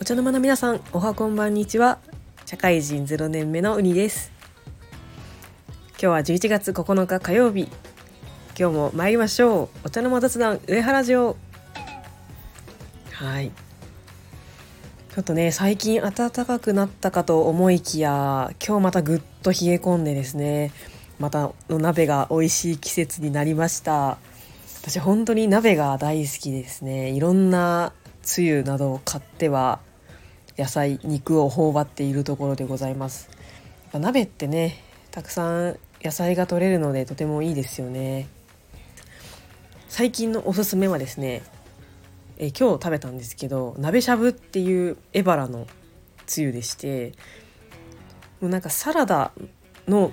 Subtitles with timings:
[0.00, 2.00] お茶の間の皆さんおはこんばんにちは。
[2.44, 4.32] 社会人0年目のウニです。
[5.90, 7.68] 今日は11月9日火曜日。
[8.58, 9.86] 今日も参りましょう。
[9.86, 11.36] お茶の間雑談上原城。
[13.12, 13.52] はい。
[15.14, 20.72] ちょっとね最近暖かくなったかと思いきや今日またぐっと冷え込んでですね。
[21.18, 24.18] またお鍋が美味しい季節になりました。
[24.82, 27.10] 私本当に鍋が大好きですね。
[27.10, 29.80] いろんなつゆなどを買っては
[30.58, 33.30] 野菜肉を頬張っているところでございます。
[33.92, 38.28] 鍋ってねたくさん野菜が取れるのでとてもいいですよね。
[39.88, 41.42] 最近のおすすめはですね
[42.38, 45.66] え今日食べたんですけど鍋しゃぶっていうエバラの
[46.26, 47.12] つゆでして
[48.40, 49.32] もうなんかサラダ
[49.88, 50.12] の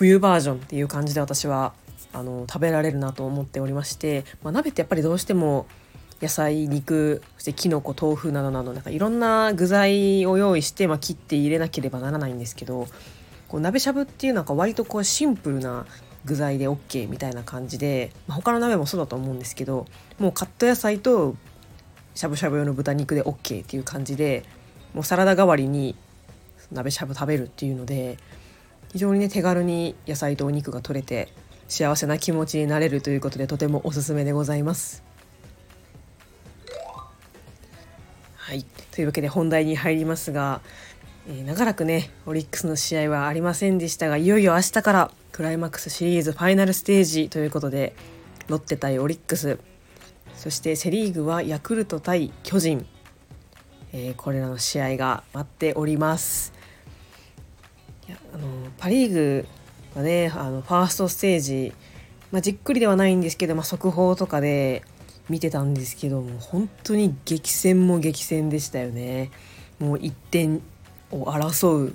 [0.00, 1.74] 冬バージョンっていう感じで私は
[2.14, 5.66] あの食べられるなと思っておりまして、まあ、鍋ってやっぱりどうしても
[6.22, 12.86] 野菜肉そしてきのこ豆腐などなどなんかいろんな具材を用意して、まあ、切って入れなければならないんですけど
[13.46, 15.84] こう鍋しゃぶっていうのは割とこうシンプルな
[16.24, 19.86] 具材で OK みたいな感じで、まあ、他の鍋もそうだと思うんですけど
[20.18, 21.36] もうカット野菜と
[22.14, 24.44] しゃぶしゃぶ用の豚肉で OK っていう感じで
[24.94, 25.94] もうサラダ代わりに
[26.72, 28.16] 鍋しゃぶ食べるっていうので
[28.92, 31.28] 非常にね手軽に野菜とお肉が取れて
[31.68, 35.04] 幸せな気持ちになれるということでとてもおすすめでございます。
[38.36, 40.60] はいというわけで本題に入りますが、
[41.28, 47.94] えー、長らくねオリックスの試合はありませんでしたがいよいよ明日からクライマックスシリーズファイナルステージということで
[48.48, 49.60] ロッテ対オリックス
[50.34, 52.84] そしてセ・リーグはヤクルト対巨人、
[53.92, 56.59] えー、これらの試合が待っております。
[58.10, 58.46] やあの
[58.78, 59.46] パ・リーグ
[59.94, 61.72] はねあのファーストステージ、
[62.30, 64.82] まあ、じっくりではないんですけど、まあ、速報とかで
[65.28, 69.30] 見てたんですけども本当に激戦も激戦でしたよね。
[69.78, 70.62] もう1点
[71.10, 71.94] を争う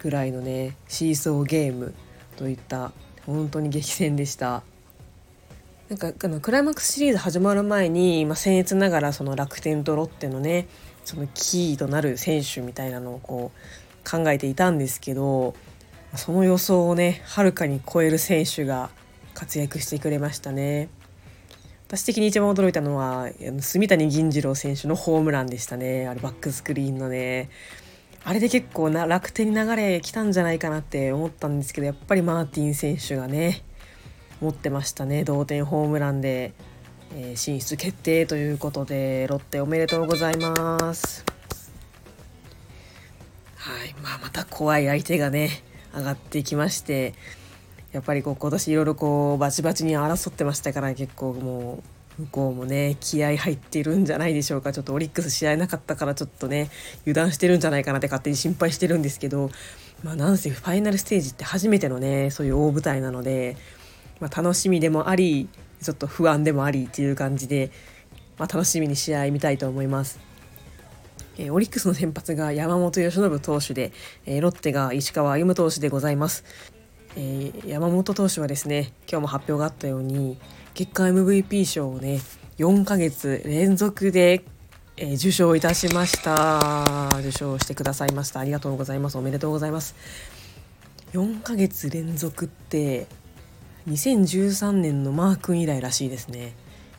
[0.00, 1.94] ぐらいのねシーソーゲーム
[2.36, 2.92] といった
[3.26, 4.62] 本当に激戦でした。
[5.88, 10.68] なんかあのクライマックスシリーズ始まる前に、まあ、僭越ながらその楽天とロッテのね
[11.04, 15.54] そのキーとなる選手みたいなのをこう考えていたんですけど
[16.16, 18.90] その予想をねはるかに超える選手が
[19.34, 20.88] 活躍してくれましたね。
[21.88, 27.48] 私的に一番驚いたのは住谷銀次郎選手のホームランでしたねあれバックスクリーンのね
[28.24, 33.62] あれで結構な楽天に流れ来たんじゃないかなって思ったんですけどやっぱりマーティン選手がね
[34.42, 36.52] 持ってましたね同点ホームランで、
[37.14, 41.37] えー、進出決定ということでロッテおめでとうございます。
[44.38, 45.50] た怖い相手がね
[45.94, 47.14] 上がってきまして
[47.92, 51.82] やっぱりこう今年いろいろこうバチバチに争ってましたから結構も
[52.18, 56.70] う向こうもね気合入ってるんじゃないでしょうかちょっとオリックス試合なかったからちょっとね
[57.02, 59.50] 油断してるんじゃないかなって勝手に心配してるんですけど
[60.02, 63.56] まあなんせファイナルステージって初めてのねそういう大舞台なので
[64.20, 65.48] まあ、楽しみでもあり
[65.80, 67.70] ちょっと不安でもありっていう感じで、
[68.36, 70.27] まあ、楽しみに試合見たいと思います。
[71.38, 73.92] えー、オリックスの先発が山本由伸投手で、
[74.26, 76.44] えー、ロッテが石川歩夢投手でございます。
[77.16, 80.36] えー、山本投手はですね今日も発表があったように
[80.74, 82.20] 月間 MVP 賞をね
[82.58, 84.44] 4ヶ月連続で、
[84.96, 87.08] えー、受賞いたしました。
[87.20, 88.40] 受賞してくださいました。
[88.40, 89.16] ありがとうございます。
[89.16, 89.94] おめでとうございます。
[91.12, 93.06] 4ヶ月連続って
[93.88, 96.54] 2013年のマー君以来らしいですね。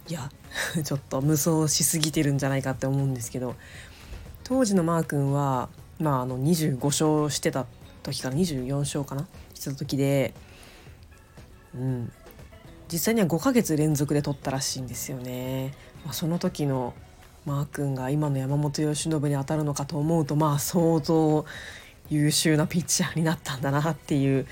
[0.10, 0.32] いや
[0.84, 3.56] ちょっと無双しすぎてるんじゃないかって思うんですけど
[4.50, 7.68] 当時のマー君はまああの25勝してた
[8.02, 9.28] 時から24勝かな？
[9.54, 10.34] してた時で
[11.76, 12.12] うん。
[12.92, 16.96] 実際には5ヶ月連続で取ったらしいんですよね、まあ、その時の
[17.46, 21.46] マー君が今の山本由伸に当たるのかと思うとまあ相当
[22.09, 24.48] 優秀なピッチャーになったんだなっていう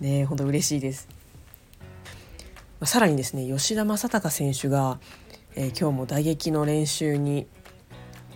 [0.00, 1.08] ね本当嬉しいです。
[2.80, 5.00] まあ、さらにですね吉田正尚選手が、
[5.56, 7.46] えー、今日も打撃の練習に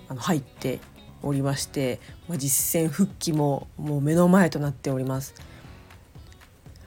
[0.08, 0.80] あの入って
[1.22, 5.34] おりまして、まあ、実戦復帰ももう目の前となっております。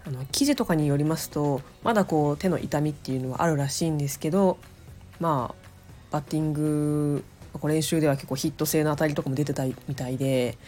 [0.07, 4.59] あの記事とかによりますとまだこう手の痛みっていうのはあるらしいんですけど
[5.19, 5.56] まあ
[6.12, 7.23] バッティング
[7.63, 10.59] 練習では結構ヒット性の当たりとかも出てたみたいで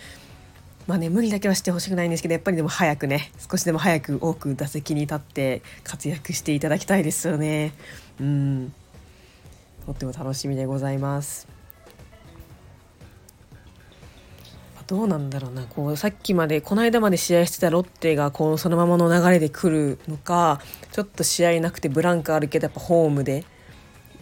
[0.88, 7.74] まあね無理だけはしてほしくないんですけどやっぱりでも早くね少しでも早く多く打席に立って活躍していただきたいですよね。
[8.20, 8.74] うん。
[9.86, 11.57] とっても楽しみでございます。
[14.88, 20.62] どうなんだろうなこうさっきまでこの間まで試合してたロッテがこうそのままの流れで来るのか
[20.94, 23.44] ちょっと試合なくてブランクあるけどやっぱホームで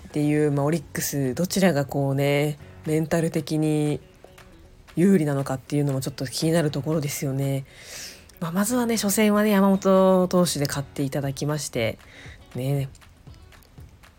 [0.07, 2.57] っていう、まあ、オリックスどちらがこうね
[2.87, 3.99] メンタル的に
[4.95, 7.65] 有利なのかっていうのもちょっと気になるところですよね。
[8.39, 11.99] まあ、まずはね初戦はね山本投手で勝っていただきまして
[12.55, 12.89] ね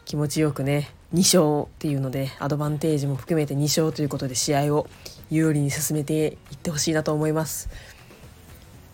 [0.04, 4.86] 気持ちよくね2勝っていうのでアドバンテージも含めて2勝ということで試合を
[5.30, 7.68] 有利に進めていってほしいなと思います。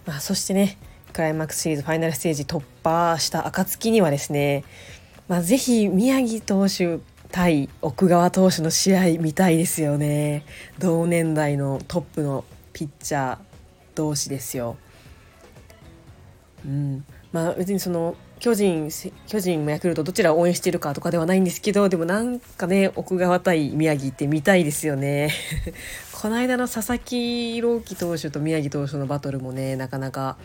[0.07, 0.79] まあ、そしてね
[1.13, 4.65] クライマックスシリーズファイナルステージ突破した暁にはですね、
[5.29, 6.99] まあ、ぜひ宮城投手
[7.31, 10.45] 対奥川投手の試合見たいですよね
[10.79, 13.39] 同年代のトップのピッチャー
[13.95, 14.77] 同士ですよ。
[16.65, 18.89] うんまあ、別にその巨人
[19.29, 25.31] 巨人もヤクルトどちらを応援しているかとかではないんですけどでもなんかね奥川対宮城って見たいですよね。
[26.11, 30.39] この間の佐々木朗希投手と宮城投手のバトルもねなかなか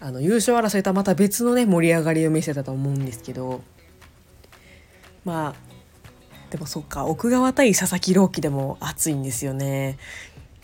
[0.00, 3.62] あの優勝争いとはまた別のね盛り上がりを見せたと思うんですけど。
[5.24, 9.96] まあでもそっか奥川対佐々木朗希でも熱いんですよね。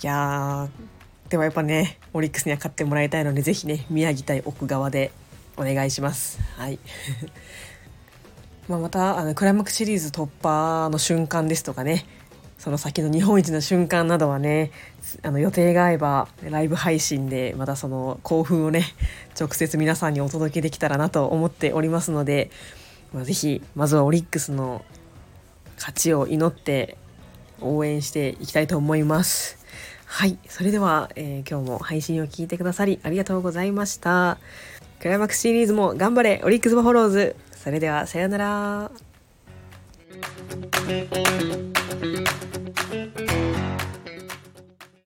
[0.02, 0.68] いや
[1.28, 5.12] でもやっぱねオリックスには勝ってもらいたいので是非ね宮城対奥川で
[5.58, 6.38] お願いします。
[6.56, 6.78] はい
[8.68, 12.06] まあまたあのクライマックスシリーズ突破の瞬間ですとかね
[12.58, 14.72] その先の日本一の瞬間などはね
[15.22, 18.84] あの予定が合えばライブ配信でまたその興奮をね
[19.38, 22.50] 直接皆さんにお届けできたらなと思っておりますので、
[23.12, 24.84] まあ、ぜひまずはオリックスの
[25.76, 26.98] 勝ちを祈って
[27.60, 29.58] 応援していきたいと思います。
[30.04, 34.38] はい、それでは、えー、今日も配信を聞いてくださりありがとうございました。
[35.00, 37.36] クライマックスシリーズも頑張れオリックスバファローズ。
[37.52, 38.90] それではさようなら。